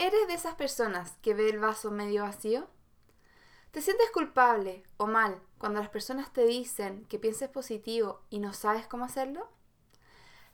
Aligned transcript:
¿Eres 0.00 0.28
de 0.28 0.34
esas 0.34 0.54
personas 0.54 1.16
que 1.22 1.34
ve 1.34 1.50
el 1.50 1.58
vaso 1.58 1.90
medio 1.90 2.22
vacío? 2.22 2.68
¿Te 3.72 3.82
sientes 3.82 4.08
culpable 4.12 4.84
o 4.96 5.08
mal 5.08 5.42
cuando 5.58 5.80
las 5.80 5.88
personas 5.88 6.32
te 6.32 6.46
dicen 6.46 7.04
que 7.06 7.18
pienses 7.18 7.48
positivo 7.48 8.22
y 8.30 8.38
no 8.38 8.52
sabes 8.52 8.86
cómo 8.86 9.04
hacerlo? 9.04 9.50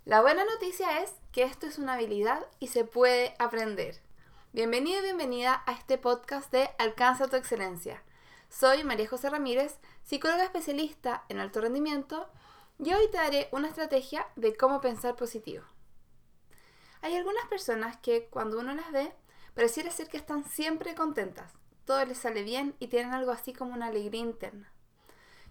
La 0.07 0.23
buena 0.23 0.47
noticia 0.47 1.03
es 1.03 1.13
que 1.31 1.43
esto 1.43 1.67
es 1.67 1.79
una 1.79 1.93
habilidad 1.93 2.47
y 2.59 2.69
se 2.69 2.87
puede 2.87 3.35
aprender. 3.39 4.01
Bienvenido 4.55 5.01
y 5.01 5.05
bienvenida 5.05 5.63
a 5.67 5.73
este 5.73 5.99
podcast 5.99 6.51
de 6.51 6.71
Alcanza 6.79 7.29
tu 7.29 7.37
excelencia. 7.37 8.03
Soy 8.49 8.83
María 8.83 9.11
José 9.11 9.29
Ramírez, 9.29 9.79
psicóloga 10.05 10.45
especialista 10.45 11.27
en 11.29 11.39
alto 11.39 11.61
rendimiento, 11.61 12.31
y 12.79 12.95
hoy 12.95 13.11
te 13.11 13.19
daré 13.19 13.51
una 13.53 13.69
estrategia 13.69 14.27
de 14.37 14.57
cómo 14.57 14.81
pensar 14.81 15.17
positivo. 15.17 15.65
Hay 17.03 17.15
algunas 17.15 17.47
personas 17.49 17.99
que 17.99 18.29
cuando 18.31 18.59
uno 18.59 18.75
las 18.75 18.91
ve, 18.91 19.15
pareciera 19.55 19.91
ser 19.91 20.09
que 20.09 20.17
están 20.17 20.45
siempre 20.45 20.95
contentas, 20.95 21.53
todo 21.85 22.05
les 22.05 22.19
sale 22.19 22.43
bien 22.43 22.75
y 22.79 22.89
tienen 22.89 23.13
algo 23.13 23.31
así 23.31 23.53
como 23.53 23.75
una 23.75 23.87
alegría 23.87 24.21
interna. 24.21 24.73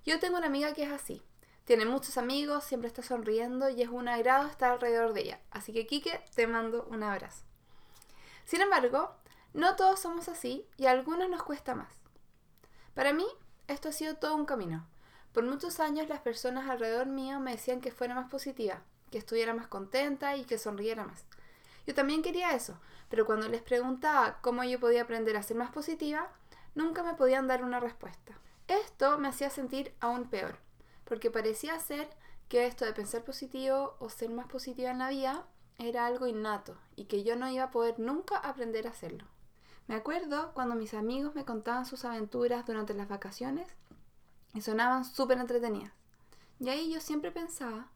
Yo 0.05 0.19
tengo 0.19 0.37
una 0.37 0.47
amiga 0.47 0.73
que 0.73 0.83
es 0.83 0.91
así. 0.91 1.23
Tiene 1.65 1.85
muchos 1.85 2.17
amigos, 2.17 2.65
siempre 2.65 2.87
está 2.87 3.03
sonriendo 3.03 3.69
y 3.69 3.81
es 3.81 3.89
un 3.89 4.09
agrado 4.09 4.47
estar 4.47 4.71
alrededor 4.71 5.13
de 5.13 5.21
ella. 5.21 5.39
Así 5.51 5.71
que 5.71 5.87
Kike, 5.87 6.25
te 6.35 6.45
mando 6.45 6.85
un 6.89 7.03
abrazo. 7.03 7.45
Sin 8.43 8.61
embargo, 8.61 9.15
no 9.53 9.75
todos 9.75 10.01
somos 10.01 10.27
así 10.27 10.67
y 10.75 10.87
a 10.87 10.91
algunos 10.91 11.29
nos 11.29 11.43
cuesta 11.43 11.75
más. 11.75 11.93
Para 12.93 13.13
mí, 13.13 13.25
esto 13.67 13.89
ha 13.89 13.93
sido 13.93 14.15
todo 14.15 14.35
un 14.35 14.45
camino. 14.45 14.85
Por 15.31 15.45
muchos 15.45 15.79
años 15.79 16.09
las 16.09 16.19
personas 16.19 16.69
alrededor 16.69 17.07
mío 17.07 17.39
me 17.39 17.51
decían 17.51 17.79
que 17.79 17.91
fuera 17.91 18.13
más 18.13 18.29
positiva, 18.29 18.81
que 19.09 19.17
estuviera 19.17 19.53
más 19.53 19.67
contenta 19.67 20.35
y 20.35 20.43
que 20.43 20.57
sonriera 20.57 21.05
más. 21.05 21.23
Yo 21.85 21.93
también 21.93 22.21
quería 22.21 22.55
eso, 22.55 22.79
pero 23.09 23.25
cuando 23.25 23.47
les 23.47 23.61
preguntaba 23.61 24.39
cómo 24.41 24.63
yo 24.63 24.79
podía 24.79 25.03
aprender 25.03 25.35
a 25.35 25.43
ser 25.43 25.57
más 25.57 25.71
positiva, 25.71 26.31
nunca 26.75 27.03
me 27.03 27.15
podían 27.15 27.47
dar 27.47 27.63
una 27.63 27.79
respuesta. 27.79 28.37
Esto 28.67 29.17
me 29.19 29.27
hacía 29.27 29.49
sentir 29.49 29.93
aún 29.99 30.29
peor, 30.29 30.57
porque 31.03 31.29
parecía 31.29 31.77
ser 31.79 32.09
que 32.47 32.65
esto 32.65 32.85
de 32.85 32.93
pensar 32.93 33.23
positivo 33.23 33.95
o 33.99 34.09
ser 34.09 34.29
más 34.29 34.47
positiva 34.47 34.91
en 34.91 34.99
la 34.99 35.09
vida 35.09 35.45
era 35.77 36.05
algo 36.05 36.27
innato 36.27 36.77
y 36.95 37.05
que 37.05 37.23
yo 37.23 37.35
no 37.35 37.49
iba 37.49 37.65
a 37.65 37.71
poder 37.71 37.99
nunca 37.99 38.37
aprender 38.37 38.87
a 38.87 38.91
hacerlo. 38.91 39.25
Me 39.87 39.95
acuerdo 39.95 40.53
cuando 40.53 40.75
mis 40.75 40.93
amigos 40.93 41.35
me 41.35 41.45
contaban 41.45 41.85
sus 41.85 42.05
aventuras 42.05 42.65
durante 42.65 42.93
las 42.93 43.09
vacaciones 43.09 43.67
y 44.53 44.61
sonaban 44.61 45.03
súper 45.03 45.39
entretenidas. 45.39 45.91
Y 46.59 46.69
ahí 46.69 46.93
yo 46.93 47.01
siempre 47.01 47.31
pensaba, 47.31 47.89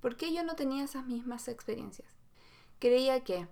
¿por 0.00 0.16
qué 0.16 0.32
yo 0.32 0.42
no 0.42 0.56
tenía 0.56 0.84
esas 0.84 1.04
mismas 1.04 1.48
experiencias? 1.48 2.17
Creía 2.78 3.24
que, 3.24 3.48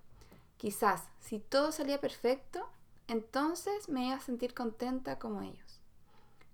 quizás, 0.56 1.08
si 1.20 1.38
todo 1.38 1.72
salía 1.72 2.00
perfecto, 2.00 2.68
entonces 3.08 3.88
me 3.88 4.06
iba 4.06 4.16
a 4.16 4.20
sentir 4.20 4.54
contenta 4.54 5.18
como 5.18 5.42
ellos. 5.42 5.80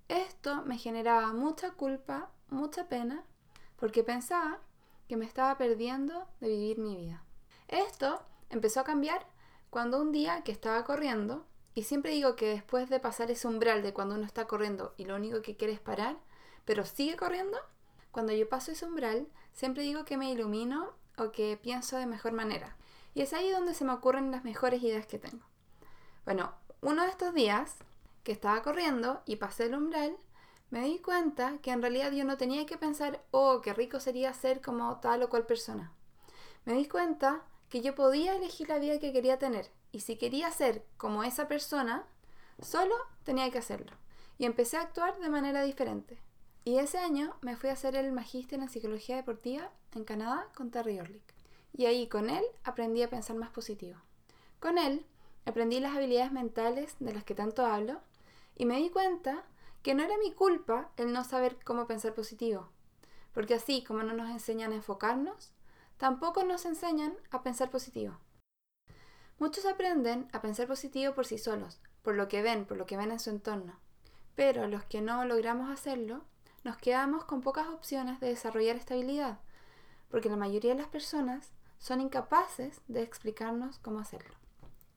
Esto 0.08 0.62
me 0.62 0.78
generaba 0.78 1.32
mucha 1.32 1.72
culpa, 1.72 2.30
mucha 2.48 2.88
pena, 2.88 3.24
porque 3.76 4.02
pensaba 4.02 4.60
que 5.08 5.16
me 5.16 5.24
estaba 5.24 5.56
perdiendo 5.58 6.26
de 6.40 6.48
vivir 6.48 6.78
mi 6.78 6.96
vida. 6.96 7.24
Esto 7.68 8.22
empezó 8.50 8.80
a 8.80 8.84
cambiar 8.84 9.26
cuando 9.70 10.00
un 10.00 10.12
día 10.12 10.42
que 10.42 10.52
estaba 10.52 10.84
corriendo, 10.84 11.46
y 11.74 11.84
siempre 11.84 12.12
digo 12.12 12.36
que 12.36 12.48
después 12.48 12.90
de 12.90 13.00
pasar 13.00 13.30
ese 13.30 13.48
umbral 13.48 13.82
de 13.82 13.94
cuando 13.94 14.14
uno 14.14 14.24
está 14.24 14.46
corriendo 14.46 14.94
y 14.98 15.06
lo 15.06 15.16
único 15.16 15.40
que 15.40 15.56
quiere 15.56 15.72
es 15.72 15.80
parar, 15.80 16.18
pero 16.66 16.84
sigue 16.84 17.16
corriendo, 17.16 17.56
cuando 18.10 18.32
yo 18.32 18.48
paso 18.48 18.72
ese 18.72 18.84
umbral, 18.84 19.26
siempre 19.54 19.82
digo 19.82 20.04
que 20.04 20.18
me 20.18 20.30
ilumino 20.30 20.92
o 21.18 21.32
que 21.32 21.56
pienso 21.56 21.96
de 21.96 22.06
mejor 22.06 22.32
manera. 22.32 22.76
Y 23.14 23.22
es 23.22 23.32
ahí 23.32 23.50
donde 23.50 23.74
se 23.74 23.84
me 23.84 23.92
ocurren 23.92 24.30
las 24.30 24.44
mejores 24.44 24.82
ideas 24.82 25.06
que 25.06 25.18
tengo. 25.18 25.44
Bueno, 26.24 26.54
uno 26.80 27.02
de 27.02 27.10
estos 27.10 27.34
días 27.34 27.76
que 28.24 28.32
estaba 28.32 28.62
corriendo 28.62 29.22
y 29.26 29.36
pasé 29.36 29.66
el 29.66 29.74
umbral, 29.74 30.16
me 30.70 30.82
di 30.84 30.98
cuenta 31.00 31.58
que 31.58 31.70
en 31.70 31.82
realidad 31.82 32.12
yo 32.12 32.24
no 32.24 32.36
tenía 32.36 32.64
que 32.64 32.78
pensar, 32.78 33.22
oh, 33.30 33.60
qué 33.60 33.74
rico 33.74 34.00
sería 34.00 34.32
ser 34.32 34.60
como 34.62 34.98
tal 35.00 35.22
o 35.22 35.28
cual 35.28 35.44
persona. 35.44 35.92
Me 36.64 36.74
di 36.74 36.86
cuenta 36.86 37.42
que 37.68 37.82
yo 37.82 37.94
podía 37.94 38.34
elegir 38.34 38.68
la 38.68 38.78
vida 38.78 38.98
que 38.98 39.12
quería 39.12 39.38
tener 39.38 39.70
y 39.92 40.00
si 40.00 40.16
quería 40.16 40.50
ser 40.50 40.84
como 40.96 41.24
esa 41.24 41.48
persona, 41.48 42.04
solo 42.60 42.94
tenía 43.24 43.50
que 43.50 43.58
hacerlo. 43.58 43.92
Y 44.38 44.46
empecé 44.46 44.78
a 44.78 44.82
actuar 44.82 45.18
de 45.18 45.28
manera 45.28 45.62
diferente. 45.62 46.18
Y 46.64 46.78
ese 46.78 46.98
año 46.98 47.34
me 47.40 47.56
fui 47.56 47.70
a 47.70 47.72
hacer 47.72 47.96
el 47.96 48.12
magíster 48.12 48.60
en 48.60 48.68
psicología 48.68 49.16
deportiva 49.16 49.70
en 49.94 50.04
Canadá 50.04 50.48
con 50.54 50.70
Terry 50.70 51.00
Orlick. 51.00 51.34
Y 51.72 51.86
ahí 51.86 52.06
con 52.06 52.30
él 52.30 52.44
aprendí 52.62 53.02
a 53.02 53.10
pensar 53.10 53.36
más 53.36 53.50
positivo. 53.50 53.98
Con 54.60 54.78
él 54.78 55.04
aprendí 55.44 55.80
las 55.80 55.96
habilidades 55.96 56.30
mentales 56.30 56.94
de 57.00 57.12
las 57.12 57.24
que 57.24 57.34
tanto 57.34 57.66
hablo 57.66 58.00
y 58.54 58.66
me 58.66 58.76
di 58.76 58.90
cuenta 58.90 59.44
que 59.82 59.94
no 59.94 60.04
era 60.04 60.16
mi 60.18 60.32
culpa 60.32 60.92
el 60.96 61.12
no 61.12 61.24
saber 61.24 61.58
cómo 61.64 61.88
pensar 61.88 62.14
positivo. 62.14 62.68
Porque 63.32 63.54
así 63.54 63.82
como 63.82 64.04
no 64.04 64.12
nos 64.12 64.30
enseñan 64.30 64.72
a 64.72 64.76
enfocarnos, 64.76 65.52
tampoco 65.96 66.44
nos 66.44 66.64
enseñan 66.64 67.16
a 67.30 67.42
pensar 67.42 67.70
positivo. 67.70 68.18
Muchos 69.38 69.66
aprenden 69.66 70.28
a 70.32 70.40
pensar 70.40 70.68
positivo 70.68 71.14
por 71.14 71.26
sí 71.26 71.38
solos, 71.38 71.80
por 72.02 72.14
lo 72.14 72.28
que 72.28 72.42
ven, 72.42 72.66
por 72.66 72.76
lo 72.76 72.86
que 72.86 72.96
ven 72.96 73.10
en 73.10 73.18
su 73.18 73.30
entorno. 73.30 73.80
Pero 74.36 74.68
los 74.68 74.84
que 74.84 75.00
no 75.00 75.24
logramos 75.24 75.68
hacerlo, 75.70 76.24
nos 76.64 76.76
quedamos 76.76 77.24
con 77.24 77.40
pocas 77.40 77.68
opciones 77.68 78.20
de 78.20 78.28
desarrollar 78.28 78.76
esta 78.76 78.94
habilidad, 78.94 79.40
porque 80.10 80.28
la 80.28 80.36
mayoría 80.36 80.74
de 80.74 80.80
las 80.80 80.88
personas 80.88 81.50
son 81.78 82.00
incapaces 82.00 82.80
de 82.88 83.02
explicarnos 83.02 83.78
cómo 83.78 83.98
hacerlo. 83.98 84.34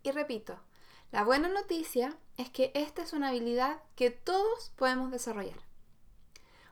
Y 0.03 0.11
repito, 0.11 0.59
la 1.11 1.23
buena 1.23 1.47
noticia 1.47 2.15
es 2.37 2.49
que 2.49 2.71
esta 2.75 3.01
es 3.01 3.13
una 3.13 3.29
habilidad 3.29 3.81
que 3.95 4.11
todos 4.11 4.71
podemos 4.75 5.11
desarrollar. 5.11 5.59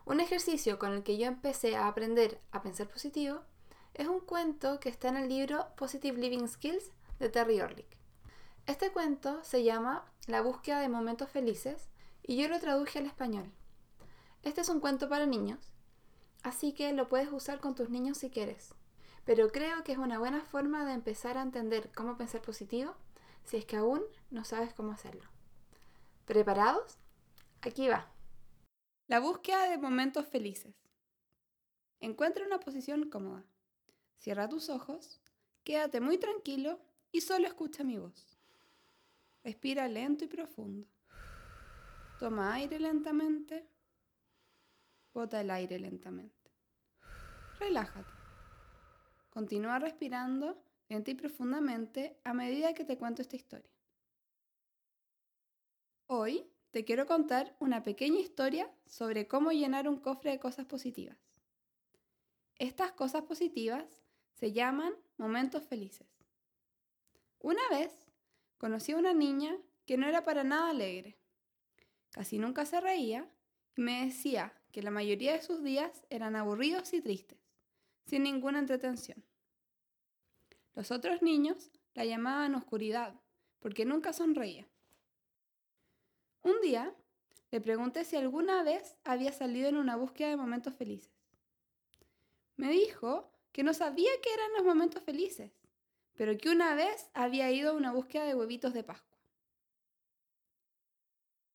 Un 0.06 0.20
ejercicio 0.20 0.78
con 0.78 0.92
el 0.92 1.04
que 1.04 1.18
yo 1.18 1.28
empecé 1.28 1.76
a 1.76 1.88
aprender 1.88 2.42
a 2.52 2.62
pensar 2.62 2.88
positivo 2.90 3.42
es 3.94 4.08
un 4.08 4.20
cuento 4.20 4.80
que 4.80 4.90
está 4.90 5.08
en 5.08 5.18
el 5.18 5.30
libro 5.30 5.68
Positive 5.78 6.18
Living 6.18 6.48
Skills 6.48 6.92
de 7.20 7.30
Terry 7.30 7.62
Orlick. 7.62 7.98
Este 8.66 8.92
cuento 8.92 9.44
se 9.44 9.64
llama 9.64 10.06
La 10.28 10.42
búsqueda 10.42 10.80
de 10.80 10.90
momentos 10.90 11.30
felices 11.30 11.90
y 12.22 12.36
yo 12.36 12.48
lo 12.50 12.60
traduje 12.60 13.00
al 13.00 13.06
español. 13.06 13.52
Este 14.44 14.62
es 14.62 14.70
un 14.70 14.82
cuento 14.82 15.08
para 15.08 15.26
niños, 15.26 15.72
así 16.44 16.74
que 16.74 16.92
lo 16.92 17.08
puedes 17.08 17.32
usar 17.32 17.60
con 17.62 17.76
tus 17.76 17.90
niños 17.90 18.18
si 18.18 18.30
quieres. 18.30 18.76
Pero 19.26 19.50
creo 19.50 19.84
que 19.84 19.94
es 19.94 19.98
una 19.98 20.20
buena 20.20 20.42
forma 20.42 20.86
de 20.86 20.94
empezar 20.94 21.38
a 21.38 21.42
entender 21.42 21.92
cómo 21.94 22.18
pensar 22.18 22.42
positivo 22.42 22.94
si 23.46 23.58
es 23.58 23.66
que 23.66 23.78
aún 23.78 24.02
no 24.32 24.44
sabes 24.44 24.74
cómo 24.74 24.92
hacerlo. 24.92 25.24
¿Preparados? 26.26 26.98
Aquí 27.62 27.88
va. 27.88 28.12
La 29.08 29.20
búsqueda 29.20 29.70
de 29.70 29.78
momentos 29.78 30.28
felices. 30.28 30.76
Encuentra 32.02 32.46
una 32.46 32.60
posición 32.60 33.10
cómoda. 33.10 33.46
Cierra 34.18 34.50
tus 34.50 34.70
ojos, 34.70 35.22
quédate 35.64 36.02
muy 36.02 36.18
tranquilo 36.18 36.82
y 37.14 37.22
solo 37.22 37.48
escucha 37.48 37.86
mi 37.86 37.98
voz. 37.98 38.38
Respira 39.44 39.88
lento 39.88 40.26
y 40.26 40.28
profundo. 40.28 40.88
Toma 42.20 42.54
aire 42.54 42.80
lentamente 42.80 43.73
Bota 45.14 45.42
el 45.42 45.52
aire 45.52 45.80
lentamente. 45.80 46.52
Relájate. 47.60 48.10
Continúa 49.30 49.80
respirando 49.80 50.64
lenta 50.90 51.12
y 51.12 51.16
profundamente 51.16 52.20
a 52.24 52.34
medida 52.34 52.74
que 52.74 52.86
te 52.86 52.98
cuento 52.98 53.22
esta 53.22 53.36
historia. 53.36 53.70
Hoy 56.08 56.48
te 56.72 56.84
quiero 56.84 57.06
contar 57.06 57.56
una 57.60 57.84
pequeña 57.84 58.20
historia 58.20 58.72
sobre 58.86 59.28
cómo 59.28 59.52
llenar 59.52 59.88
un 59.88 60.00
cofre 60.00 60.32
de 60.32 60.40
cosas 60.40 60.66
positivas. 60.66 61.18
Estas 62.58 62.92
cosas 62.92 63.24
positivas 63.24 64.04
se 64.34 64.52
llaman 64.52 64.94
momentos 65.18 65.64
felices. 65.64 66.08
Una 67.40 67.62
vez 67.70 67.92
conocí 68.58 68.92
a 68.92 68.98
una 68.98 69.14
niña 69.14 69.56
que 69.86 69.98
no 69.98 70.08
era 70.08 70.24
para 70.24 70.44
nada 70.44 70.70
alegre. 70.70 71.18
Casi 72.12 72.38
nunca 72.38 72.66
se 72.66 72.80
reía 72.82 73.30
y 73.76 73.82
me 73.82 74.06
decía 74.06 74.54
que 74.74 74.82
la 74.82 74.92
mayoría 74.92 75.34
de 75.34 75.42
sus 75.42 75.64
días 75.64 76.04
eran 76.10 76.36
aburridos 76.36 76.94
y 76.94 77.02
tristes, 77.02 77.38
sin 78.08 78.24
ninguna 78.24 78.58
entretención. 78.58 79.24
Los 80.74 80.90
otros 80.90 81.22
niños 81.22 81.70
la 81.94 82.06
llamaban 82.06 82.56
oscuridad, 82.56 83.14
porque 83.60 83.86
nunca 83.86 84.14
sonreía. 84.14 84.68
Un 86.42 86.60
día 86.62 86.94
le 87.52 87.62
pregunté 87.62 88.04
si 88.04 88.16
alguna 88.16 88.64
vez 88.64 88.98
había 89.04 89.32
salido 89.32 89.70
en 89.70 89.78
una 89.78 89.96
búsqueda 89.96 90.30
de 90.30 90.38
momentos 90.38 90.74
felices. 90.74 91.14
Me 92.58 92.72
dijo 92.72 93.32
que 93.52 93.62
no 93.62 93.76
sabía 93.76 94.10
qué 94.24 94.34
eran 94.34 94.54
los 94.54 94.64
momentos 94.66 95.04
felices, 95.04 95.52
pero 96.16 96.36
que 96.36 96.50
una 96.50 96.74
vez 96.74 97.12
había 97.14 97.52
ido 97.52 97.72
a 97.72 97.76
una 97.76 97.92
búsqueda 97.92 98.26
de 98.26 98.34
huevitos 98.34 98.74
de 98.74 98.84
Pascua. 98.84 99.20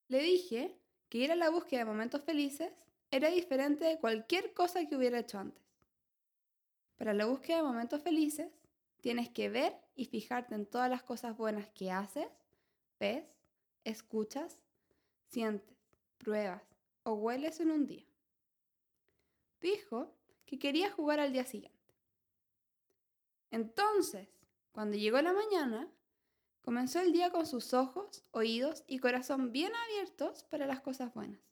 Le 0.07 0.21
dije 0.21 0.79
que 1.09 1.17
ir 1.17 1.33
a 1.33 1.35
la 1.35 1.49
búsqueda 1.49 1.79
de 1.79 1.85
momentos 1.85 2.23
felices 2.23 2.71
era 3.11 3.29
diferente 3.29 3.85
de 3.85 3.99
cualquier 3.99 4.53
cosa 4.53 4.85
que 4.85 4.95
hubiera 4.95 5.19
hecho 5.19 5.39
antes. 5.39 5.63
Para 6.97 7.13
la 7.13 7.25
búsqueda 7.25 7.57
de 7.57 7.63
momentos 7.63 8.01
felices, 8.01 8.51
tienes 9.01 9.29
que 9.29 9.49
ver 9.49 9.75
y 9.95 10.05
fijarte 10.05 10.55
en 10.55 10.65
todas 10.65 10.89
las 10.89 11.03
cosas 11.03 11.35
buenas 11.37 11.69
que 11.69 11.91
haces, 11.91 12.27
ves, 12.99 13.23
escuchas, 13.83 14.57
sientes, 15.27 15.77
pruebas 16.17 16.61
o 17.03 17.13
hueles 17.13 17.59
en 17.59 17.71
un 17.71 17.87
día. 17.87 18.05
Dijo 19.61 20.13
que 20.45 20.59
quería 20.59 20.91
jugar 20.91 21.19
al 21.19 21.33
día 21.33 21.45
siguiente. 21.45 21.79
Entonces, 23.51 24.27
cuando 24.71 24.97
llegó 24.97 25.21
la 25.21 25.33
mañana, 25.33 25.87
comenzó 26.61 26.99
el 26.99 27.11
día 27.11 27.31
con 27.31 27.45
sus 27.45 27.73
ojos, 27.73 28.23
oídos 28.31 28.83
y 28.87 28.99
corazón 28.99 29.51
bien 29.51 29.71
abiertos 29.75 30.43
para 30.43 30.67
las 30.67 30.81
cosas 30.81 31.13
buenas. 31.13 31.48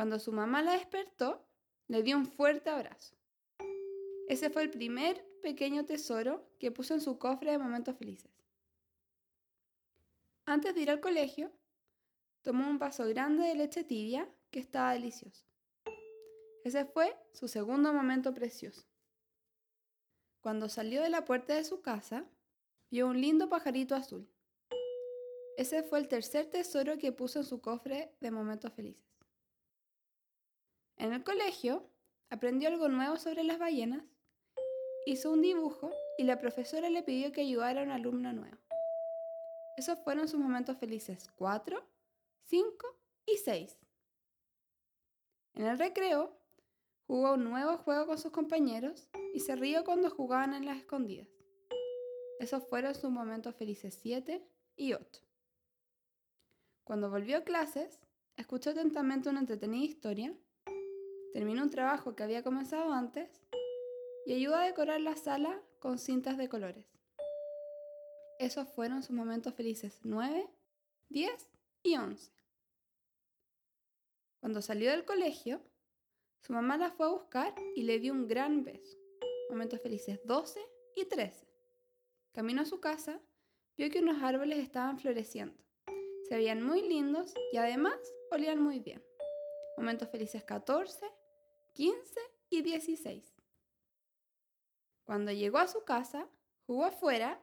Cuando 0.00 0.18
su 0.18 0.32
mamá 0.32 0.62
la 0.62 0.72
despertó, 0.72 1.46
le 1.86 2.02
dio 2.02 2.16
un 2.16 2.24
fuerte 2.24 2.70
abrazo. 2.70 3.14
Ese 4.28 4.48
fue 4.48 4.62
el 4.62 4.70
primer 4.70 5.22
pequeño 5.42 5.84
tesoro 5.84 6.48
que 6.58 6.70
puso 6.70 6.94
en 6.94 7.02
su 7.02 7.18
cofre 7.18 7.50
de 7.50 7.58
momentos 7.58 7.98
felices. 7.98 8.30
Antes 10.46 10.74
de 10.74 10.80
ir 10.80 10.90
al 10.90 11.02
colegio, 11.02 11.52
tomó 12.40 12.66
un 12.66 12.78
vaso 12.78 13.06
grande 13.08 13.46
de 13.46 13.54
leche 13.54 13.84
tibia 13.84 14.26
que 14.50 14.60
estaba 14.60 14.94
delicioso. 14.94 15.44
Ese 16.64 16.86
fue 16.86 17.14
su 17.34 17.46
segundo 17.46 17.92
momento 17.92 18.32
precioso. 18.32 18.88
Cuando 20.40 20.70
salió 20.70 21.02
de 21.02 21.10
la 21.10 21.26
puerta 21.26 21.54
de 21.56 21.64
su 21.64 21.82
casa, 21.82 22.24
vio 22.90 23.06
un 23.06 23.20
lindo 23.20 23.50
pajarito 23.50 23.94
azul. 23.94 24.32
Ese 25.58 25.82
fue 25.82 25.98
el 25.98 26.08
tercer 26.08 26.46
tesoro 26.46 26.96
que 26.96 27.12
puso 27.12 27.40
en 27.40 27.44
su 27.44 27.60
cofre 27.60 28.16
de 28.18 28.30
momentos 28.30 28.72
felices. 28.72 29.09
En 31.00 31.14
el 31.14 31.24
colegio, 31.24 31.82
aprendió 32.28 32.68
algo 32.68 32.90
nuevo 32.90 33.16
sobre 33.16 33.42
las 33.42 33.58
ballenas, 33.58 34.04
hizo 35.06 35.32
un 35.32 35.40
dibujo 35.40 35.90
y 36.18 36.24
la 36.24 36.38
profesora 36.38 36.90
le 36.90 37.02
pidió 37.02 37.32
que 37.32 37.40
ayudara 37.40 37.80
a 37.80 37.84
un 37.84 37.90
alumno 37.90 38.34
nuevo. 38.34 38.58
Esos 39.78 39.98
fueron 40.00 40.28
sus 40.28 40.38
momentos 40.38 40.76
felices 40.76 41.30
4, 41.36 41.82
5 42.48 42.86
y 43.24 43.36
6. 43.38 43.78
En 45.54 45.64
el 45.64 45.78
recreo, 45.78 46.36
jugó 47.06 47.32
un 47.32 47.44
nuevo 47.44 47.78
juego 47.78 48.06
con 48.06 48.18
sus 48.18 48.30
compañeros 48.30 49.08
y 49.32 49.40
se 49.40 49.56
rió 49.56 49.84
cuando 49.84 50.10
jugaban 50.10 50.52
en 50.52 50.66
las 50.66 50.76
escondidas. 50.76 51.28
Esos 52.40 52.62
fueron 52.68 52.94
sus 52.94 53.10
momentos 53.10 53.54
felices 53.54 53.98
7 54.02 54.46
y 54.76 54.92
8. 54.92 55.22
Cuando 56.84 57.08
volvió 57.08 57.38
a 57.38 57.44
clases, 57.44 58.00
escuchó 58.36 58.68
atentamente 58.68 59.30
una 59.30 59.40
entretenida 59.40 59.86
historia 59.86 60.36
terminó 61.32 61.62
un 61.62 61.70
trabajo 61.70 62.14
que 62.14 62.22
había 62.22 62.42
comenzado 62.42 62.92
antes 62.92 63.30
y 64.26 64.34
ayudó 64.34 64.56
a 64.56 64.64
decorar 64.64 65.00
la 65.00 65.16
sala 65.16 65.60
con 65.78 65.98
cintas 65.98 66.36
de 66.36 66.48
colores. 66.48 66.86
Esos 68.38 68.68
fueron 68.68 69.02
sus 69.02 69.14
momentos 69.14 69.54
felices 69.54 70.00
9, 70.02 70.48
10 71.08 71.50
y 71.82 71.96
11. 71.96 72.32
Cuando 74.40 74.62
salió 74.62 74.90
del 74.90 75.04
colegio, 75.04 75.60
su 76.40 76.52
mamá 76.52 76.78
la 76.78 76.90
fue 76.90 77.06
a 77.06 77.10
buscar 77.10 77.54
y 77.76 77.82
le 77.82 77.98
dio 77.98 78.12
un 78.12 78.26
gran 78.26 78.64
beso. 78.64 78.96
Momentos 79.50 79.80
felices 79.82 80.20
12 80.24 80.60
y 80.96 81.04
13. 81.04 81.46
Camino 82.32 82.62
a 82.62 82.64
su 82.64 82.80
casa, 82.80 83.20
vio 83.76 83.90
que 83.90 83.98
unos 83.98 84.22
árboles 84.22 84.58
estaban 84.58 84.98
floreciendo. 84.98 85.62
Se 86.28 86.36
veían 86.36 86.62
muy 86.62 86.80
lindos 86.88 87.34
y 87.52 87.56
además 87.56 87.98
olían 88.30 88.62
muy 88.62 88.78
bien. 88.78 89.02
Momentos 89.76 90.08
felices 90.08 90.44
14 90.44 91.19
15 91.80 92.20
y 92.50 92.60
16. 92.60 93.34
Cuando 95.04 95.32
llegó 95.32 95.56
a 95.56 95.66
su 95.66 95.82
casa, 95.82 96.28
jugó 96.66 96.84
afuera, 96.84 97.42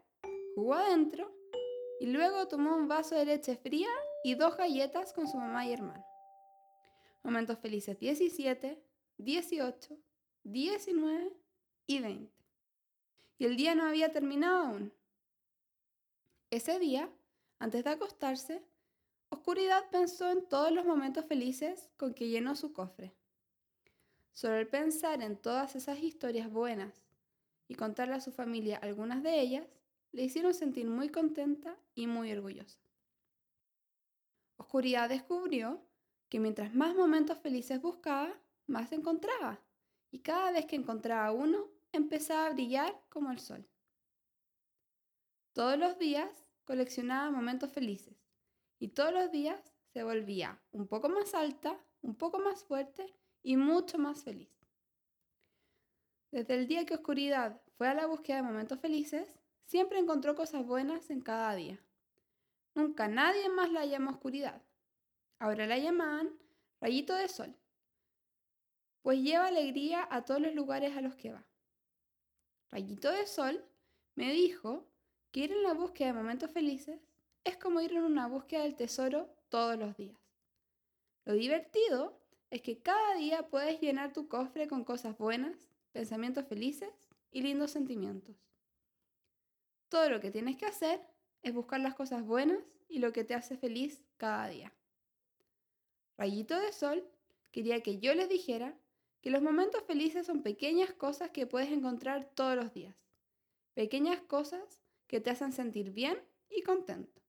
jugó 0.53 0.75
adentro 0.75 1.35
y 1.99 2.05
luego 2.05 2.47
tomó 2.47 2.75
un 2.75 2.87
vaso 2.87 3.15
de 3.15 3.25
leche 3.25 3.55
fría 3.57 3.89
y 4.23 4.35
dos 4.35 4.55
galletas 4.55 5.11
con 5.11 5.27
su 5.27 5.37
mamá 5.37 5.65
y 5.65 5.73
hermano. 5.73 6.05
Momentos 7.23 7.57
felices 7.57 7.97
17, 7.97 8.79
18, 9.17 9.97
19 10.43 11.33
y 11.87 11.99
20. 11.99 12.31
Y 13.39 13.45
el 13.45 13.57
día 13.57 13.73
no 13.73 13.87
había 13.87 14.11
terminado 14.11 14.67
aún. 14.67 14.93
Ese 16.51 16.77
día, 16.77 17.09
antes 17.57 17.83
de 17.83 17.89
acostarse, 17.89 18.63
Oscuridad 19.29 19.89
pensó 19.89 20.29
en 20.29 20.47
todos 20.47 20.71
los 20.71 20.85
momentos 20.85 21.25
felices 21.25 21.89
con 21.97 22.13
que 22.13 22.29
llenó 22.29 22.55
su 22.55 22.71
cofre. 22.71 23.15
Solo 24.37 24.57
el 24.57 24.67
pensar 24.67 25.23
en 25.23 25.35
todas 25.35 25.75
esas 25.75 25.97
historias 25.97 26.51
buenas 26.51 27.07
y 27.67 27.73
contarle 27.73 28.13
a 28.13 28.21
su 28.21 28.31
familia 28.31 28.77
algunas 28.77 29.23
de 29.23 29.41
ellas, 29.41 29.65
le 30.11 30.25
hicieron 30.25 30.53
sentir 30.53 30.87
muy 30.87 31.09
contenta 31.09 31.75
y 31.95 32.05
muy 32.05 32.31
orgullosa. 32.31 32.79
Oscuridad 34.57 35.09
descubrió 35.09 35.81
que 36.29 36.39
mientras 36.39 36.75
más 36.75 36.93
momentos 36.93 37.39
felices 37.39 37.81
buscaba, 37.81 38.31
más 38.67 38.91
encontraba, 38.91 39.59
y 40.11 40.19
cada 40.19 40.51
vez 40.51 40.67
que 40.67 40.75
encontraba 40.75 41.31
uno, 41.31 41.71
empezaba 41.91 42.45
a 42.45 42.53
brillar 42.53 42.93
como 43.09 43.31
el 43.31 43.39
sol. 43.39 43.67
Todos 45.53 45.79
los 45.79 45.97
días 45.97 46.29
coleccionaba 46.63 47.31
momentos 47.31 47.71
felices, 47.71 48.15
y 48.77 48.89
todos 48.89 49.11
los 49.11 49.31
días 49.31 49.73
se 49.93 50.03
volvía 50.03 50.61
un 50.69 50.87
poco 50.87 51.09
más 51.09 51.33
alta, 51.33 51.83
un 52.03 52.13
poco 52.13 52.37
más 52.37 52.63
fuerte 52.63 53.17
y 53.47 53.55
mucho 53.55 53.97
más 53.97 54.25
feliz. 54.25 54.49
Desde 56.31 56.55
el 56.55 56.67
día 56.67 56.85
que 56.85 56.95
Oscuridad 56.95 57.61
fue 57.77 57.87
a 57.87 57.93
la 57.93 58.05
búsqueda 58.05 58.35
de 58.35 58.43
momentos 58.43 58.77
felices, 58.77 59.39
siempre 59.63 59.99
encontró 59.99 60.35
cosas 60.35 60.65
buenas 60.65 61.09
en 61.09 61.21
cada 61.21 61.55
día. 61.55 61.81
Nunca 62.75 63.07
nadie 63.07 63.47
más 63.47 63.71
la 63.71 63.85
llamó 63.85 64.11
Oscuridad. 64.11 64.61
Ahora 65.39 65.65
la 65.65 65.77
llamaban 65.77 66.37
Rayito 66.81 67.15
de 67.15 67.29
Sol, 67.29 67.55
pues 69.01 69.21
lleva 69.21 69.47
alegría 69.47 70.05
a 70.11 70.25
todos 70.25 70.41
los 70.41 70.53
lugares 70.53 70.97
a 70.97 71.01
los 71.01 71.15
que 71.15 71.31
va. 71.31 71.45
Rayito 72.69 73.09
de 73.13 73.25
Sol 73.27 73.63
me 74.15 74.33
dijo 74.33 74.85
que 75.31 75.45
ir 75.45 75.53
en 75.53 75.63
la 75.63 75.73
búsqueda 75.73 76.07
de 76.07 76.19
momentos 76.19 76.51
felices 76.51 76.99
es 77.45 77.55
como 77.55 77.79
ir 77.79 77.93
en 77.93 78.03
una 78.03 78.27
búsqueda 78.27 78.63
del 78.63 78.75
tesoro 78.75 79.33
todos 79.47 79.79
los 79.79 79.95
días. 79.95 80.19
Lo 81.23 81.31
divertido 81.31 82.26
es 82.49 82.61
que 82.61 82.79
cada 82.81 83.15
día 83.15 83.49
puedes 83.49 83.81
llenar 83.81 84.13
tu 84.13 84.27
cofre 84.27 84.67
con 84.67 84.83
cosas 84.83 85.17
buenas, 85.17 85.69
pensamientos 85.91 86.45
felices 86.47 86.89
y 87.31 87.41
lindos 87.41 87.71
sentimientos. 87.71 88.35
Todo 89.89 90.09
lo 90.09 90.19
que 90.19 90.31
tienes 90.31 90.57
que 90.57 90.65
hacer 90.65 91.01
es 91.43 91.53
buscar 91.53 91.79
las 91.79 91.95
cosas 91.95 92.23
buenas 92.23 92.59
y 92.87 92.99
lo 92.99 93.11
que 93.11 93.23
te 93.23 93.33
hace 93.33 93.57
feliz 93.57 94.03
cada 94.17 94.47
día. 94.47 94.73
Rayito 96.17 96.59
de 96.59 96.71
Sol 96.71 97.07
quería 97.51 97.81
que 97.81 97.99
yo 97.99 98.13
les 98.15 98.29
dijera 98.29 98.77
que 99.21 99.29
los 99.29 99.41
momentos 99.41 99.83
felices 99.83 100.25
son 100.25 100.41
pequeñas 100.41 100.93
cosas 100.93 101.31
que 101.31 101.47
puedes 101.47 101.69
encontrar 101.69 102.31
todos 102.33 102.55
los 102.55 102.73
días. 102.73 102.95
Pequeñas 103.73 104.21
cosas 104.21 104.81
que 105.07 105.21
te 105.21 105.29
hacen 105.29 105.51
sentir 105.51 105.91
bien 105.91 106.17
y 106.49 106.63
contento. 106.63 107.21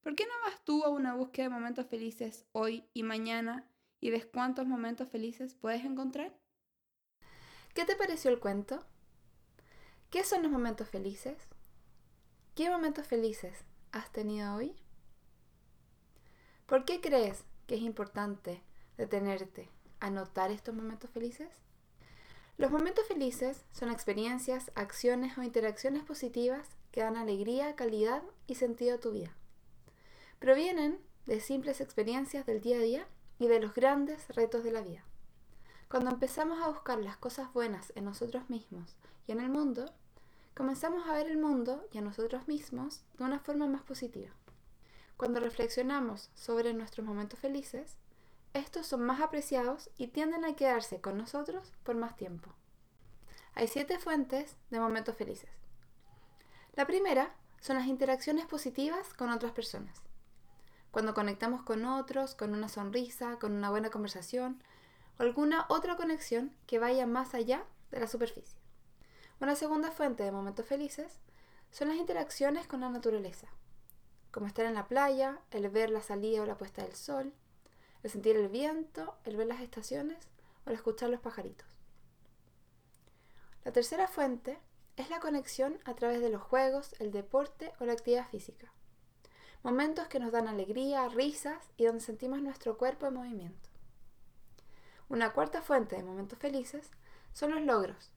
¿Por 0.00 0.14
qué 0.14 0.24
no 0.26 0.32
vas 0.44 0.62
tú 0.64 0.84
a 0.84 0.90
una 0.90 1.14
búsqueda 1.14 1.44
de 1.44 1.54
momentos 1.54 1.86
felices 1.86 2.44
hoy 2.52 2.84
y 2.92 3.02
mañana 3.02 3.70
y 4.04 4.10
ves 4.10 4.26
cuántos 4.26 4.66
momentos 4.66 5.08
felices 5.08 5.54
puedes 5.54 5.82
encontrar? 5.82 6.36
¿Qué 7.72 7.86
te 7.86 7.96
pareció 7.96 8.30
el 8.30 8.38
cuento? 8.38 8.84
¿Qué 10.10 10.24
son 10.24 10.42
los 10.42 10.52
momentos 10.52 10.90
felices? 10.90 11.38
¿Qué 12.54 12.68
momentos 12.68 13.06
felices 13.06 13.64
has 13.92 14.12
tenido 14.12 14.56
hoy? 14.56 14.76
¿Por 16.66 16.84
qué 16.84 17.00
crees 17.00 17.44
que 17.66 17.76
es 17.76 17.80
importante 17.80 18.60
detenerte 18.98 19.70
a 20.00 20.10
notar 20.10 20.50
estos 20.50 20.74
momentos 20.74 21.08
felices? 21.08 21.48
Los 22.58 22.70
momentos 22.70 23.08
felices 23.08 23.64
son 23.72 23.90
experiencias, 23.90 24.70
acciones 24.74 25.38
o 25.38 25.42
interacciones 25.42 26.02
positivas 26.02 26.68
que 26.92 27.00
dan 27.00 27.16
alegría, 27.16 27.74
calidad 27.74 28.22
y 28.46 28.56
sentido 28.56 28.96
a 28.96 29.00
tu 29.00 29.12
vida. 29.12 29.34
Provienen 30.40 31.00
de 31.24 31.40
simples 31.40 31.80
experiencias 31.80 32.44
del 32.44 32.60
día 32.60 32.76
a 32.76 32.80
día 32.80 33.08
y 33.38 33.48
de 33.48 33.60
los 33.60 33.74
grandes 33.74 34.28
retos 34.30 34.64
de 34.64 34.72
la 34.72 34.82
vida. 34.82 35.04
Cuando 35.88 36.10
empezamos 36.10 36.60
a 36.62 36.68
buscar 36.68 36.98
las 36.98 37.16
cosas 37.16 37.52
buenas 37.52 37.92
en 37.94 38.04
nosotros 38.04 38.48
mismos 38.50 38.96
y 39.26 39.32
en 39.32 39.40
el 39.40 39.48
mundo, 39.48 39.92
comenzamos 40.54 41.08
a 41.08 41.12
ver 41.14 41.26
el 41.26 41.38
mundo 41.38 41.86
y 41.92 41.98
a 41.98 42.02
nosotros 42.02 42.48
mismos 42.48 43.02
de 43.18 43.24
una 43.24 43.40
forma 43.40 43.66
más 43.66 43.82
positiva. 43.82 44.30
Cuando 45.16 45.40
reflexionamos 45.40 46.30
sobre 46.34 46.74
nuestros 46.74 47.06
momentos 47.06 47.38
felices, 47.38 47.98
estos 48.52 48.86
son 48.86 49.02
más 49.04 49.20
apreciados 49.20 49.90
y 49.96 50.08
tienden 50.08 50.44
a 50.44 50.54
quedarse 50.54 51.00
con 51.00 51.18
nosotros 51.18 51.72
por 51.82 51.96
más 51.96 52.16
tiempo. 52.16 52.52
Hay 53.54 53.68
siete 53.68 53.98
fuentes 53.98 54.56
de 54.70 54.80
momentos 54.80 55.16
felices. 55.16 55.50
La 56.74 56.86
primera 56.86 57.34
son 57.60 57.76
las 57.76 57.86
interacciones 57.86 58.46
positivas 58.46 59.14
con 59.14 59.30
otras 59.30 59.52
personas 59.52 60.03
cuando 60.94 61.12
conectamos 61.12 61.60
con 61.60 61.84
otros, 61.86 62.36
con 62.36 62.54
una 62.54 62.68
sonrisa, 62.68 63.40
con 63.40 63.52
una 63.52 63.68
buena 63.68 63.90
conversación 63.90 64.62
o 65.18 65.24
alguna 65.24 65.66
otra 65.68 65.96
conexión 65.96 66.54
que 66.68 66.78
vaya 66.78 67.04
más 67.04 67.34
allá 67.34 67.64
de 67.90 67.98
la 67.98 68.06
superficie. 68.06 68.56
Una 69.40 69.56
segunda 69.56 69.90
fuente 69.90 70.22
de 70.22 70.30
momentos 70.30 70.66
felices 70.66 71.18
son 71.72 71.88
las 71.88 71.96
interacciones 71.96 72.68
con 72.68 72.80
la 72.80 72.90
naturaleza, 72.90 73.48
como 74.30 74.46
estar 74.46 74.66
en 74.66 74.74
la 74.74 74.86
playa, 74.86 75.40
el 75.50 75.68
ver 75.68 75.90
la 75.90 76.00
salida 76.00 76.42
o 76.42 76.46
la 76.46 76.56
puesta 76.56 76.84
del 76.84 76.94
sol, 76.94 77.34
el 78.04 78.10
sentir 78.10 78.36
el 78.36 78.46
viento, 78.48 79.16
el 79.24 79.36
ver 79.36 79.48
las 79.48 79.62
estaciones 79.62 80.28
o 80.64 80.70
el 80.70 80.76
escuchar 80.76 81.10
los 81.10 81.18
pajaritos. 81.18 81.66
La 83.64 83.72
tercera 83.72 84.06
fuente 84.06 84.60
es 84.94 85.10
la 85.10 85.18
conexión 85.18 85.76
a 85.86 85.94
través 85.96 86.20
de 86.20 86.30
los 86.30 86.40
juegos, 86.40 86.94
el 87.00 87.10
deporte 87.10 87.72
o 87.80 87.84
la 87.84 87.94
actividad 87.94 88.28
física. 88.28 88.72
Momentos 89.64 90.08
que 90.08 90.20
nos 90.20 90.30
dan 90.30 90.46
alegría, 90.46 91.08
risas 91.08 91.70
y 91.78 91.86
donde 91.86 92.02
sentimos 92.02 92.42
nuestro 92.42 92.76
cuerpo 92.76 93.06
en 93.06 93.14
movimiento. 93.14 93.70
Una 95.08 95.32
cuarta 95.32 95.62
fuente 95.62 95.96
de 95.96 96.02
momentos 96.02 96.38
felices 96.38 96.90
son 97.32 97.52
los 97.52 97.62
logros. 97.62 98.10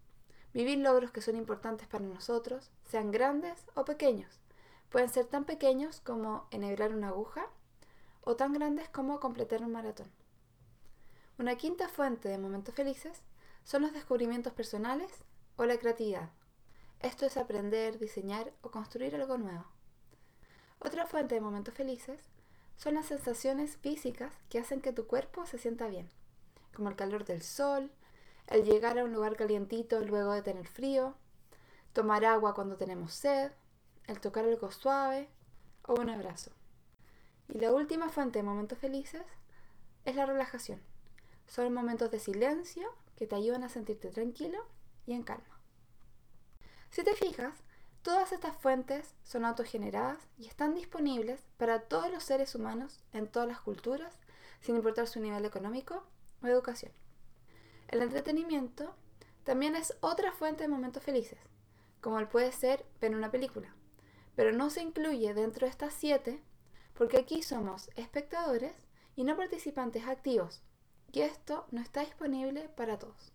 Vivir 0.54 0.78
logros 0.80 1.12
que 1.12 1.22
son 1.22 1.38
importantes 1.38 1.88
para 1.88 2.04
nosotros, 2.04 2.70
sean 2.84 3.12
grandes 3.12 3.66
o 3.76 3.86
pequeños. 3.86 4.42
Pueden 4.90 5.08
ser 5.08 5.26
tan 5.28 5.46
pequeños 5.46 6.02
como 6.02 6.50
enhebrar 6.52 6.94
una 6.94 7.08
aguja 7.08 7.48
o 8.26 8.36
tan 8.36 8.52
grandes 8.52 8.90
como 8.90 9.22
completar 9.22 9.62
un 9.62 9.72
maratón. 9.72 10.12
Una 11.40 11.56
quinta 11.56 11.88
fuente 11.88 12.28
de 12.28 12.40
momentos 12.40 12.76
felices 12.76 13.22
son 13.64 13.84
los 13.84 13.94
descubrimientos 13.94 14.52
personales 14.52 15.24
o 15.56 15.64
la 15.64 15.78
creatividad. 15.78 16.30
Esto 17.00 17.26
es 17.26 17.38
aprender, 17.38 18.00
diseñar 18.00 18.52
o 18.62 18.70
construir 18.70 19.16
algo 19.16 19.38
nuevo. 19.38 19.77
Otra 20.80 21.06
fuente 21.06 21.36
de 21.36 21.42
momentos 21.42 21.74
felices 21.74 22.20
son 22.78 22.94
las 22.94 23.08
sensaciones 23.08 23.78
físicas 23.78 24.32
que 24.50 24.60
hacen 24.60 24.82
que 24.82 24.94
tu 24.94 25.08
cuerpo 25.08 25.46
se 25.46 25.58
sienta 25.58 25.88
bien, 25.88 26.10
como 26.74 26.90
el 26.90 26.96
calor 26.96 27.26
del 27.26 27.42
sol, 27.42 27.92
el 28.48 28.64
llegar 28.64 29.00
a 29.00 29.04
un 29.04 29.14
lugar 29.14 29.36
calientito 29.36 30.00
luego 30.02 30.34
de 30.34 30.44
tener 30.44 30.68
frío, 30.68 31.16
tomar 31.94 32.24
agua 32.26 32.54
cuando 32.54 32.78
tenemos 32.78 33.14
sed, 33.14 33.52
el 34.06 34.20
tocar 34.22 34.46
algo 34.46 34.72
suave 34.72 35.30
o 35.84 35.96
un 35.96 36.10
abrazo. 36.10 36.52
Y 37.50 37.60
la 37.60 37.74
última 37.74 38.10
fuente 38.10 38.40
de 38.40 38.44
momentos 38.44 38.78
felices 38.78 39.24
es 40.06 40.16
la 40.16 40.26
relajación. 40.26 40.82
Son 41.48 41.74
momentos 41.74 42.12
de 42.12 42.20
silencio 42.20 42.94
que 43.16 43.26
te 43.26 43.36
ayudan 43.36 43.64
a 43.64 43.70
sentirte 43.70 44.10
tranquilo 44.10 44.60
y 45.06 45.14
en 45.14 45.24
calma. 45.24 45.60
Si 46.92 47.04
te 47.04 47.16
fijas, 47.16 47.54
todas 48.08 48.32
estas 48.32 48.56
fuentes 48.56 49.16
son 49.26 49.44
autogeneradas 49.44 50.30
y 50.38 50.48
están 50.48 50.74
disponibles 50.74 51.44
para 51.58 51.82
todos 51.82 52.10
los 52.10 52.24
seres 52.24 52.56
humanos 52.56 53.02
en 53.12 53.28
todas 53.28 53.50
las 53.50 53.60
culturas, 53.60 54.18
sin 54.62 54.78
importar 54.78 55.08
su 55.08 55.20
nivel 55.20 55.44
económico 55.44 56.06
o 56.42 56.48
educación. 56.48 56.94
El 57.90 58.02
entretenimiento 58.02 58.96
también 59.44 59.76
es 59.76 59.94
otra 60.00 60.32
fuente 60.32 60.64
de 60.64 60.70
momentos 60.70 61.04
felices, 61.04 61.38
como 62.00 62.18
el 62.20 62.30
puede 62.30 62.54
ser 62.54 62.86
ver 63.02 63.14
una 63.14 63.30
película, 63.30 63.76
pero 64.38 64.54
no 64.54 64.70
se 64.70 64.84
incluye 64.84 65.34
dentro 65.34 65.66
de 65.66 65.72
estas 65.72 65.94
siete 65.94 66.42
porque 66.94 67.18
aquí 67.18 67.44
somos 67.44 67.90
espectadores 67.98 68.88
y 69.18 69.26
no 69.26 69.36
participantes 69.36 70.08
activos, 70.08 70.62
y 71.12 71.24
esto 71.24 71.66
no 71.72 71.82
está 71.82 72.06
disponible 72.06 72.70
para 72.70 72.98
todos. 72.98 73.34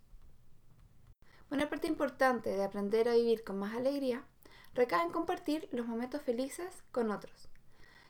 Una 1.50 1.69
parte 1.69 1.88
importante 1.88 2.49
de 2.49 2.64
aprender 2.64 3.11
a 3.11 3.14
vivir 3.17 3.45
con 3.45 3.59
más 3.59 3.75
alegría 3.76 4.26
recae 4.75 5.02
en 5.02 5.12
compartir 5.12 5.69
los 5.73 5.87
momentos 5.87 6.23
felices 6.23 6.83
con 6.93 7.11
otros. 7.11 7.49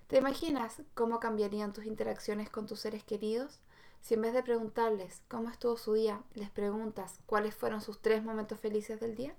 ¿Te 0.07 0.19
imaginas 0.19 0.83
cómo 0.95 1.21
cambiarían 1.21 1.73
tus 1.73 1.87
interacciones 1.87 2.51
con 2.51 2.67
tus 2.67 2.81
seres 2.81 3.03
queridos 3.03 3.61
si 4.01 4.15
en 4.15 4.23
vez 4.23 4.35
de 4.35 4.43
preguntarles 4.43 5.23
cómo 5.29 5.49
estuvo 5.49 5.77
su 5.77 5.95
día, 5.95 6.23
les 6.35 6.51
preguntas 6.51 7.21
cuáles 7.27 7.55
fueron 7.55 7.81
sus 7.81 8.01
tres 8.01 8.23
momentos 8.23 8.61
felices 8.61 9.01
del 9.01 9.15
día? 9.15 9.35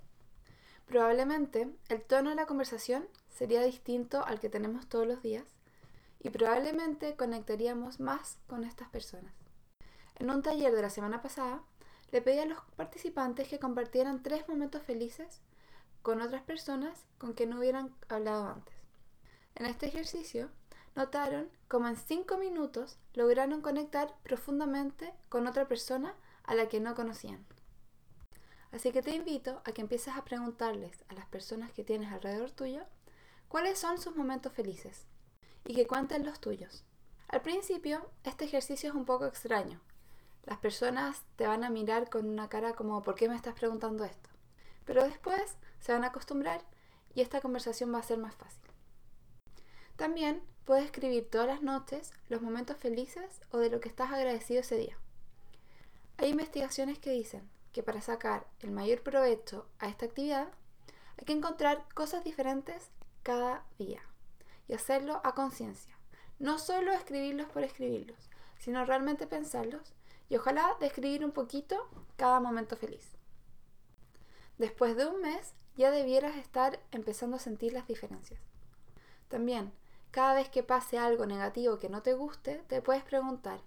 Probablemente 0.86 1.74
el 1.88 2.02
tono 2.02 2.30
de 2.30 2.36
la 2.36 2.46
conversación 2.46 3.08
sería 3.28 3.62
distinto 3.62 4.24
al 4.24 4.40
que 4.40 4.50
tenemos 4.50 4.88
todos 4.88 5.06
los 5.06 5.22
días 5.22 5.44
y 6.20 6.30
probablemente 6.30 7.16
conectaríamos 7.16 8.00
más 8.00 8.38
con 8.46 8.64
estas 8.64 8.88
personas. 8.88 9.34
En 10.16 10.30
un 10.30 10.42
taller 10.42 10.74
de 10.74 10.82
la 10.82 10.90
semana 10.90 11.22
pasada, 11.22 11.62
le 12.12 12.22
pedí 12.22 12.38
a 12.38 12.46
los 12.46 12.58
participantes 12.76 13.48
que 13.48 13.58
compartieran 13.58 14.22
tres 14.22 14.48
momentos 14.48 14.82
felices 14.82 15.40
con 16.04 16.20
otras 16.20 16.42
personas 16.42 17.06
con 17.16 17.32
que 17.34 17.46
no 17.46 17.58
hubieran 17.58 17.92
hablado 18.08 18.46
antes. 18.46 18.76
En 19.56 19.64
este 19.64 19.86
ejercicio, 19.86 20.50
notaron 20.94 21.48
cómo 21.66 21.88
en 21.88 21.96
cinco 21.96 22.36
minutos 22.38 22.98
lograron 23.14 23.62
conectar 23.62 24.14
profundamente 24.22 25.14
con 25.30 25.46
otra 25.48 25.66
persona 25.66 26.14
a 26.44 26.54
la 26.54 26.68
que 26.68 26.78
no 26.78 26.94
conocían. 26.94 27.44
Así 28.70 28.92
que 28.92 29.00
te 29.00 29.16
invito 29.16 29.62
a 29.64 29.72
que 29.72 29.80
empieces 29.80 30.14
a 30.14 30.24
preguntarles 30.24 31.04
a 31.08 31.14
las 31.14 31.26
personas 31.26 31.72
que 31.72 31.84
tienes 31.84 32.12
alrededor 32.12 32.50
tuyo 32.50 32.82
cuáles 33.48 33.78
son 33.78 33.98
sus 33.98 34.14
momentos 34.14 34.52
felices 34.52 35.06
y 35.64 35.74
que 35.74 35.86
cuenten 35.86 36.26
los 36.26 36.38
tuyos. 36.38 36.84
Al 37.28 37.40
principio, 37.40 38.10
este 38.24 38.44
ejercicio 38.44 38.90
es 38.90 38.94
un 38.94 39.06
poco 39.06 39.24
extraño, 39.26 39.80
las 40.44 40.58
personas 40.58 41.22
te 41.36 41.46
van 41.46 41.64
a 41.64 41.70
mirar 41.70 42.10
con 42.10 42.28
una 42.28 42.50
cara 42.50 42.74
como 42.74 43.02
¿por 43.02 43.14
qué 43.14 43.26
me 43.26 43.36
estás 43.36 43.54
preguntando 43.54 44.04
esto? 44.04 44.33
Pero 44.84 45.04
después 45.04 45.56
se 45.80 45.92
van 45.92 46.04
a 46.04 46.08
acostumbrar 46.08 46.62
y 47.14 47.20
esta 47.20 47.40
conversación 47.40 47.92
va 47.92 47.98
a 47.98 48.02
ser 48.02 48.18
más 48.18 48.34
fácil. 48.34 48.62
También 49.96 50.42
puedes 50.64 50.84
escribir 50.84 51.30
todas 51.30 51.46
las 51.46 51.62
noches 51.62 52.12
los 52.28 52.42
momentos 52.42 52.76
felices 52.76 53.40
o 53.50 53.58
de 53.58 53.70
lo 53.70 53.80
que 53.80 53.88
estás 53.88 54.12
agradecido 54.12 54.60
ese 54.60 54.76
día. 54.76 54.98
Hay 56.16 56.30
investigaciones 56.30 56.98
que 56.98 57.10
dicen 57.10 57.48
que 57.72 57.82
para 57.82 58.00
sacar 58.00 58.46
el 58.60 58.70
mayor 58.70 59.02
provecho 59.02 59.66
a 59.78 59.88
esta 59.88 60.06
actividad 60.06 60.48
hay 61.18 61.24
que 61.24 61.32
encontrar 61.32 61.84
cosas 61.94 62.24
diferentes 62.24 62.90
cada 63.22 63.64
día 63.78 64.02
y 64.68 64.74
hacerlo 64.74 65.20
a 65.24 65.34
conciencia. 65.34 65.96
No 66.38 66.58
solo 66.58 66.92
escribirlos 66.92 67.48
por 67.48 67.62
escribirlos, 67.62 68.30
sino 68.58 68.84
realmente 68.84 69.26
pensarlos 69.26 69.94
y 70.28 70.36
ojalá 70.36 70.76
describir 70.80 71.24
un 71.24 71.32
poquito 71.32 71.88
cada 72.16 72.40
momento 72.40 72.76
feliz. 72.76 73.16
Después 74.58 74.96
de 74.96 75.06
un 75.06 75.20
mes 75.20 75.54
ya 75.76 75.90
debieras 75.90 76.36
estar 76.36 76.80
empezando 76.92 77.36
a 77.36 77.40
sentir 77.40 77.72
las 77.72 77.86
diferencias. 77.86 78.40
También, 79.28 79.72
cada 80.10 80.34
vez 80.34 80.48
que 80.48 80.62
pase 80.62 80.98
algo 80.98 81.26
negativo 81.26 81.78
que 81.78 81.88
no 81.88 82.02
te 82.02 82.14
guste, 82.14 82.62
te 82.68 82.80
puedes 82.80 83.02
preguntar, 83.02 83.60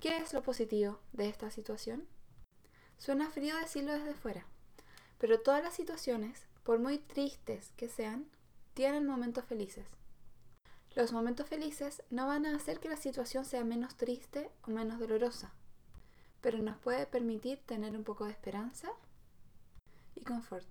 ¿qué 0.00 0.16
es 0.18 0.32
lo 0.32 0.42
positivo 0.42 0.98
de 1.12 1.28
esta 1.28 1.50
situación? 1.50 2.06
Suena 2.98 3.30
frío 3.30 3.56
decirlo 3.56 3.92
desde 3.92 4.14
fuera, 4.14 4.46
pero 5.18 5.40
todas 5.40 5.62
las 5.62 5.74
situaciones, 5.74 6.46
por 6.64 6.78
muy 6.78 6.98
tristes 6.98 7.72
que 7.76 7.88
sean, 7.88 8.26
tienen 8.74 9.06
momentos 9.06 9.44
felices. 9.44 9.86
Los 10.94 11.12
momentos 11.12 11.48
felices 11.48 12.02
no 12.10 12.26
van 12.26 12.46
a 12.46 12.56
hacer 12.56 12.80
que 12.80 12.88
la 12.88 12.96
situación 12.96 13.44
sea 13.44 13.64
menos 13.64 13.96
triste 13.96 14.50
o 14.66 14.70
menos 14.70 14.98
dolorosa 14.98 15.52
pero 16.40 16.58
nos 16.58 16.78
puede 16.78 17.06
permitir 17.06 17.58
tener 17.66 17.96
un 17.96 18.04
poco 18.04 18.24
de 18.24 18.32
esperanza 18.32 18.90
y 20.20 20.24
confort. 20.24 20.66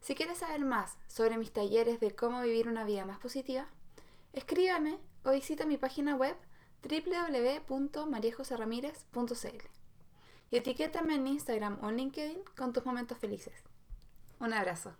Si 0.00 0.14
quieres 0.14 0.38
saber 0.38 0.64
más 0.64 0.96
sobre 1.08 1.36
mis 1.38 1.52
talleres 1.52 1.98
de 1.98 2.14
cómo 2.14 2.42
vivir 2.42 2.68
una 2.68 2.84
vida 2.84 3.06
más 3.06 3.18
positiva, 3.18 3.66
escríbame 4.32 4.98
o 5.24 5.30
visita 5.30 5.64
mi 5.64 5.78
página 5.78 6.14
web 6.14 6.36
www.mariejoseramírez.cl 6.82 9.68
y 10.50 10.56
etiquétame 10.56 11.14
en 11.14 11.26
Instagram 11.26 11.78
o 11.82 11.90
LinkedIn 11.90 12.42
con 12.56 12.72
tus 12.72 12.84
momentos 12.84 13.18
felices. 13.18 13.54
Un 14.40 14.52
abrazo. 14.52 14.94